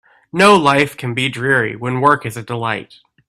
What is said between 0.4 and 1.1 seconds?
life